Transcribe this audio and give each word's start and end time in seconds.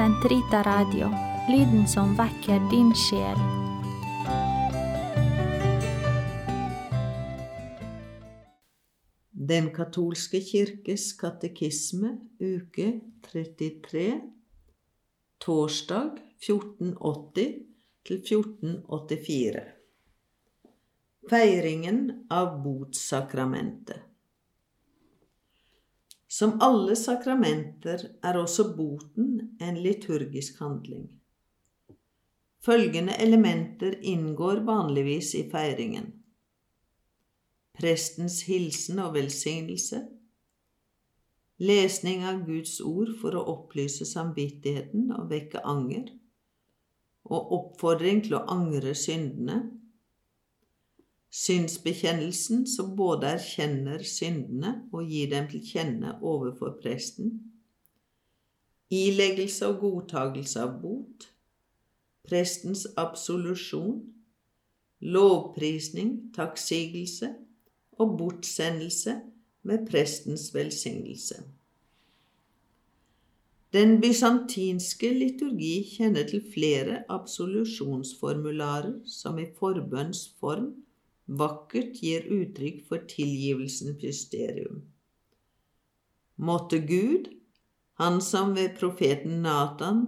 Sentrita 0.00 0.62
Radio, 0.62 1.10
lyden 1.48 1.88
som 1.88 2.14
vekker 2.16 2.62
din 2.70 2.88
sjel. 2.96 3.36
Den 9.50 9.68
katolske 9.76 10.40
kirkes 10.40 11.10
katekisme, 11.20 12.14
uke 12.40 12.86
33, 13.28 14.06
torsdag 15.44 16.16
1480 16.48 17.52
til 18.08 18.24
1484. 18.24 19.66
Feiringen 21.28 22.06
av 22.32 22.56
botssakramentet. 22.64 24.09
Som 26.30 26.60
alle 26.62 26.94
sakramenter 26.96 28.04
er 28.22 28.36
også 28.38 28.68
boten 28.76 29.56
en 29.58 29.80
liturgisk 29.82 30.60
handling. 30.62 31.08
Følgende 32.62 33.16
elementer 33.18 33.96
inngår 33.98 34.62
vanligvis 34.68 35.32
i 35.34 35.42
feiringen. 35.50 36.12
Prestens 37.74 38.42
hilsen 38.46 39.00
og 39.02 39.16
velsignelse. 39.16 40.04
Lesning 41.58 42.22
av 42.28 42.44
Guds 42.46 42.78
ord 42.84 43.10
for 43.18 43.34
å 43.34 43.44
opplyse 43.50 44.06
samvittigheten 44.06 45.10
og 45.16 45.32
vekke 45.32 45.64
anger. 45.66 46.12
Og 47.26 47.54
oppfordring 47.58 48.22
til 48.28 48.38
å 48.38 48.44
angre 48.54 48.94
syndene 48.94 49.79
Synsbekjennelsen 51.30 52.64
som 52.66 52.96
både 52.98 53.28
erkjenner 53.36 54.02
syndene 54.02 54.72
og 54.90 55.06
gir 55.06 55.30
dem 55.30 55.46
til 55.50 55.62
kjenne 55.62 56.16
overfor 56.26 56.74
presten. 56.82 57.36
Ileggelse 58.90 59.68
og 59.70 59.78
godtagelse 59.84 60.64
av 60.64 60.80
bot. 60.82 61.28
Prestens 62.26 62.82
absolusjon. 62.98 64.02
Lovprisning, 65.00 66.34
takksigelse 66.34 67.30
og 68.02 68.18
bortsendelse 68.18 69.14
med 69.62 69.86
prestens 69.86 70.50
velsignelse. 70.54 71.38
Den 73.70 74.00
bysantinske 74.02 75.12
liturgi 75.14 75.76
kjenner 75.94 76.26
til 76.26 76.42
flere 76.52 77.04
absolusjonsformularer 77.08 78.96
som 79.06 79.38
i 79.38 79.46
forbønns 79.58 80.26
form 80.42 80.72
vakkert 81.30 82.00
gir 82.02 82.26
uttrykk 82.26 82.82
for 82.88 83.04
tilgivelsens 83.08 84.02
mysterium. 84.02 84.82
Måtte 86.40 86.78
Gud, 86.78 87.28
han 88.00 88.20
som 88.24 88.54
ved 88.54 88.78
profeten 88.78 89.42
Natan 89.42 90.06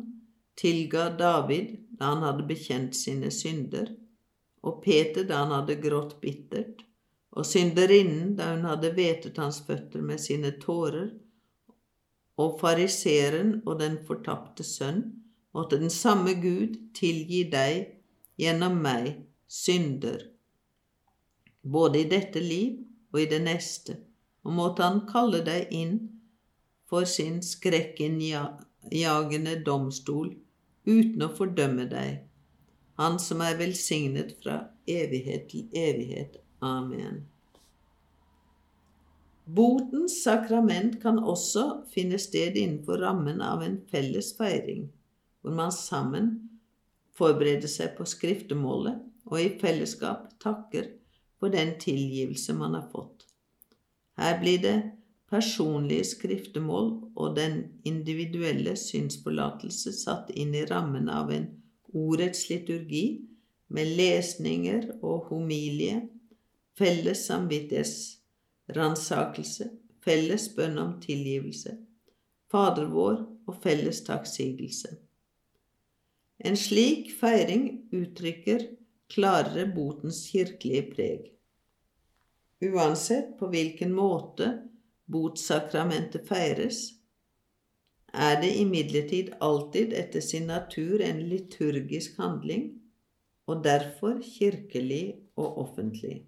tilga 0.56 1.10
David 1.10 1.76
da 1.90 2.14
han 2.14 2.24
hadde 2.26 2.46
bekjent 2.48 2.96
sine 2.96 3.30
synder, 3.30 3.92
og 4.62 4.82
Peter 4.84 5.26
da 5.28 5.44
han 5.44 5.54
hadde 5.54 5.76
grått 5.82 6.16
bittert, 6.22 6.82
og 7.32 7.46
synderinnen 7.46 8.34
da 8.36 8.52
hun 8.54 8.66
hadde 8.68 8.92
vetet 8.96 9.38
hans 9.40 9.60
føtter 9.66 10.02
med 10.04 10.20
sine 10.20 10.54
tårer, 10.62 11.12
og 12.40 12.58
fariseeren 12.60 13.60
og 13.66 13.78
den 13.80 13.98
fortapte 14.06 14.64
sønn, 14.66 15.04
måtte 15.52 15.78
den 15.78 15.92
samme 15.92 16.34
Gud 16.40 16.78
tilgi 16.96 17.44
deg 17.52 17.92
gjennom 18.40 18.80
meg, 18.82 19.12
synder, 19.46 20.31
både 21.62 21.98
i 22.02 22.04
dette 22.10 22.40
liv 22.40 22.78
og 23.12 23.20
i 23.22 23.26
det 23.30 23.42
neste, 23.44 23.96
og 24.42 24.52
måtte 24.58 24.82
han 24.82 25.06
kalle 25.08 25.42
deg 25.46 25.66
inn 25.74 26.10
for 26.90 27.04
sin 27.08 27.42
skrekkinnjagende 27.44 29.64
domstol 29.66 30.34
uten 30.84 31.22
å 31.22 31.28
fordømme 31.36 31.86
deg, 31.90 32.18
han 32.98 33.18
som 33.22 33.40
er 33.44 33.58
velsignet 33.60 34.32
fra 34.42 34.56
evighet 34.90 35.48
til 35.50 35.62
evighet. 35.72 36.36
Amen. 36.62 37.26
Botens 39.42 40.22
sakrament 40.22 41.02
kan 41.02 41.18
også 41.18 41.82
finne 41.90 42.18
sted 42.22 42.56
innenfor 42.56 42.98
rammen 43.02 43.40
av 43.42 43.62
en 43.66 43.80
felles 43.90 44.36
feiring, 44.38 44.92
hvor 45.42 45.52
man 45.58 45.72
sammen 45.74 46.52
forbereder 47.18 47.68
seg 47.68 47.96
på 47.96 48.04
skriftemålet 48.08 49.00
og 49.28 49.40
i 49.40 49.50
fellesskap 49.60 50.30
takker 50.42 50.88
for 51.42 51.50
den 51.50 51.74
tilgivelse 51.82 52.54
man 52.54 52.78
har 52.78 52.86
fått. 52.92 53.24
Her 54.14 54.36
blir 54.38 54.62
det 54.62 54.94
personlige 55.26 56.04
skriftemål 56.04 57.10
og 57.16 57.34
den 57.34 57.64
individuelle 57.88 58.76
synsforlatelse 58.78 59.92
satt 59.96 60.30
inn 60.38 60.54
i 60.54 60.66
rammen 60.70 61.08
av 61.10 61.32
en 61.34 61.48
ordets 61.90 62.46
liturgi 62.46 63.26
med 63.74 63.90
lesninger 63.98 64.86
og 65.00 65.26
homilie, 65.32 66.06
felles 66.78 67.26
samvittighetsransakelse, 67.26 69.66
felles 70.04 70.54
bønn 70.54 70.78
om 70.78 71.00
tilgivelse, 71.02 71.76
Fader 72.52 72.84
vår 72.92 73.24
og 73.48 73.54
felles 73.64 74.04
takksigelse. 74.06 74.90
En 76.44 76.56
slik 76.58 77.12
feiring 77.18 77.88
uttrykker 77.96 78.81
klarere 79.12 79.66
botens 79.74 80.24
kirkelige 80.32 80.82
preg. 80.94 81.28
Uansett 82.62 83.36
på 83.38 83.48
hvilken 83.52 83.92
måte 83.94 84.50
botssakramentet 85.12 86.28
feires, 86.28 86.82
er 88.12 88.36
det 88.42 88.50
imidlertid 88.60 89.32
alltid 89.40 89.94
etter 89.96 90.20
sin 90.20 90.50
natur 90.50 91.00
en 91.04 91.22
liturgisk 91.30 92.18
handling, 92.20 92.68
og 93.48 93.64
derfor 93.64 94.20
kirkelig 94.22 95.16
og 95.36 95.58
offentlig. 95.64 96.20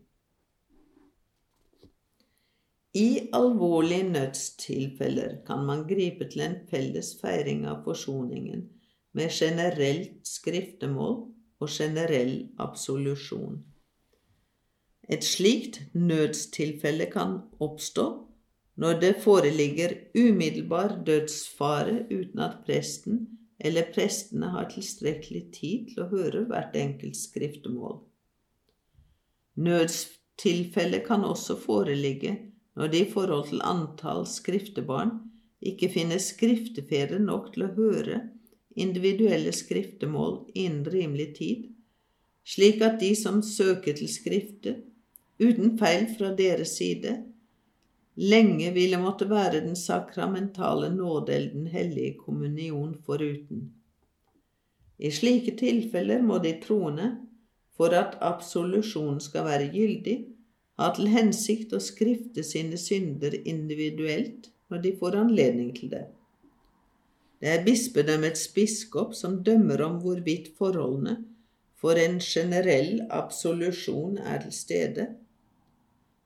I 2.95 3.29
alvorlige 3.35 4.07
nødstilfeller 4.09 5.41
kan 5.47 5.65
man 5.67 5.83
gripe 5.89 6.29
til 6.31 6.45
en 6.47 6.57
felles 6.71 7.15
feiring 7.21 7.65
av 7.67 7.83
forsoningen 7.87 8.69
med 9.19 9.35
generelt 9.35 10.21
skriftemål 10.27 11.17
og 11.63 11.71
generell 11.71 12.49
absolusjon. 12.59 13.63
Et 15.09 15.25
slikt 15.25 15.83
nødstilfelle 15.93 17.07
kan 17.13 17.39
oppstå 17.61 18.07
når 18.81 19.01
det 19.01 19.13
foreligger 19.23 19.93
umiddelbar 20.17 20.97
dødsfare 21.07 22.07
uten 22.11 22.41
at 22.43 22.63
presten 22.67 23.21
eller 23.65 23.93
prestene 23.95 24.51
har 24.51 24.67
tilstrekkelig 24.73 25.45
tid 25.55 25.93
til 25.93 26.03
å 26.03 26.09
høre 26.11 26.43
hvert 26.49 26.75
enkelt 26.77 27.17
skriftemål. 27.17 28.01
Nødstilfelle 29.55 31.05
kan 31.07 31.25
også 31.25 31.57
foreligge 31.61 32.35
når 32.75 32.91
det 32.91 33.05
i 33.05 33.11
forhold 33.13 33.49
til 33.53 33.63
antall 33.63 34.25
skriftebarn 34.27 35.13
ikke 35.65 35.93
finnes 35.93 36.33
skriftefedre 36.35 37.21
nok 37.23 37.53
til 37.55 37.69
å 37.69 37.75
høre 37.77 38.19
individuelle 38.75 39.53
skriftemål 39.53 40.39
innen 40.55 40.85
rimelig 40.85 41.29
tid, 41.39 41.69
slik 42.45 42.83
at 42.85 42.99
de 43.01 43.15
som 43.17 43.43
søker 43.43 43.97
til 43.97 44.11
skriftet, 44.11 44.83
uten 45.41 45.79
feil 45.79 46.07
fra 46.19 46.33
deres 46.37 46.77
side, 46.79 47.15
lenge 48.15 48.71
ville 48.75 49.01
måtte 49.03 49.29
være 49.31 49.63
den 49.65 49.77
sakramentale 49.77 50.91
nåde 50.95 51.35
eller 51.35 51.53
Den 51.53 51.67
hellige 51.67 52.15
kommunion 52.19 52.95
foruten. 53.07 53.73
I 54.99 55.11
slike 55.11 55.57
tilfeller 55.57 56.23
må 56.23 56.39
de 56.39 56.55
troende, 56.63 57.17
for 57.77 57.91
at 57.91 58.19
absolusjon 58.21 59.21
skal 59.21 59.45
være 59.45 59.71
gyldig, 59.73 60.19
ha 60.79 60.91
til 60.95 61.11
hensikt 61.11 61.73
å 61.75 61.81
skrifte 61.83 62.43
sine 62.47 62.79
synder 62.79 63.35
individuelt 63.45 64.51
når 64.71 64.83
de 64.85 64.93
får 64.99 65.17
anledning 65.19 65.73
til 65.75 65.91
det. 65.91 66.05
Det 67.45 67.51
er 67.53 67.65
bispedømmets 67.65 68.47
biskop 68.57 69.11
som 69.13 69.43
dømmer 69.45 69.83
om 69.85 69.99
hvorvidt 70.01 70.47
forholdene 70.57 71.19
for 71.77 71.99
en 72.01 72.15
generell 72.25 73.03
absolusjon 73.13 74.15
er 74.17 74.39
til 74.47 74.55
stede. 74.57 75.05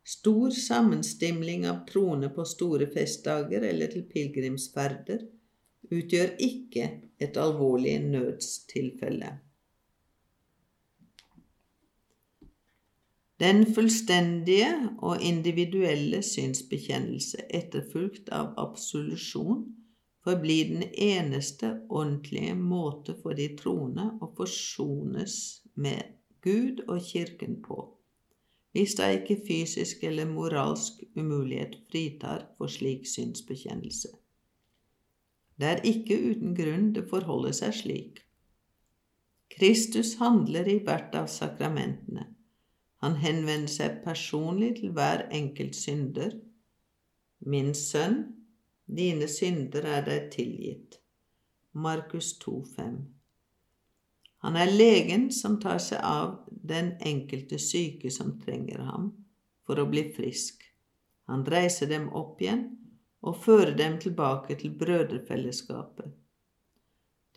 Stor 0.07 0.55
sammenstimling 0.55 1.65
av 1.67 1.81
troende 1.89 2.29
på 2.37 2.45
store 2.47 2.87
festdager 2.93 3.67
eller 3.67 3.91
til 3.91 4.05
pilegrimsferder 4.13 5.25
utgjør 5.91 6.37
ikke 6.47 6.87
et 7.27 7.41
alvorlig 7.43 7.97
nødstilfelle. 8.05 9.33
Den 13.43 13.65
fullstendige 13.75 14.71
og 15.03 15.19
individuelle 15.33 16.23
synsbekjennelse 16.23 17.43
etterfulgt 17.51 18.31
av 18.39 18.55
absolusjon 18.69 19.67
forblir 20.29 20.69
den 20.69 20.83
eneste 20.93 21.71
ordentlige 21.89 22.55
måte 22.55 23.15
for 23.23 23.33
de 23.39 23.49
troende 23.57 24.11
å 24.21 24.29
forsones 24.37 25.39
med 25.75 26.19
Gud 26.45 26.85
og 26.87 27.01
Kirken 27.01 27.63
på, 27.65 27.79
hvis 28.77 28.95
da 28.99 29.09
ikke 29.15 29.41
fysisk 29.49 30.05
eller 30.05 30.29
moralsk 30.29 31.01
umulighet 31.17 31.79
fritar 31.89 32.45
for 32.59 32.69
slik 32.69 33.09
synsbekjennelse. 33.09 34.13
Det 35.59 35.67
er 35.67 35.85
ikke 35.89 36.19
uten 36.29 36.55
grunn 36.55 36.91
det 36.95 37.09
forholder 37.11 37.57
seg 37.57 37.75
slik. 37.81 38.21
Kristus 39.51 40.19
handler 40.21 40.69
i 40.69 40.77
hvert 40.85 41.17
av 41.19 41.27
sakramentene. 41.33 42.29
Han 43.03 43.17
henvender 43.23 43.73
seg 43.73 44.03
personlig 44.05 44.77
til 44.79 44.93
hver 44.95 45.25
enkelt 45.35 45.75
synder. 45.79 46.37
Min 47.41 47.73
sønn, 47.75 48.38
dine 48.89 49.29
synder 49.29 49.85
er 49.85 50.05
deg 50.07 50.31
tilgitt. 50.33 50.99
Markus 51.73 52.33
2,5 52.43 52.97
Han 54.43 54.57
er 54.57 54.73
legen 54.73 55.29
som 55.35 55.59
tar 55.61 55.79
seg 55.83 56.01
av 56.03 56.39
den 56.49 56.95
enkelte 57.05 57.59
syke 57.61 58.11
som 58.11 58.39
trenger 58.41 58.81
ham, 58.89 59.11
for 59.67 59.79
å 59.79 59.89
bli 59.91 60.07
frisk. 60.17 60.63
Han 61.29 61.45
reiser 61.45 61.91
dem 61.91 62.09
opp 62.17 62.41
igjen 62.41 62.65
og 63.21 63.43
fører 63.45 63.75
dem 63.77 63.99
tilbake 64.01 64.57
til 64.57 64.73
brødrefellesskapet. 64.81 66.09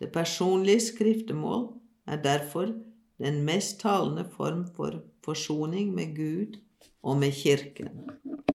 Det 0.00 0.08
personlige 0.14 0.86
skriftemål 0.88 1.68
er 2.08 2.22
derfor 2.22 2.72
den 3.22 3.42
mest 3.44 3.80
talende 3.82 4.24
form 4.36 4.64
for 4.74 5.02
forsoning 5.24 5.92
med 5.94 6.16
Gud 6.16 6.56
og 7.02 7.18
med 7.20 7.36
Kirken. 7.36 8.08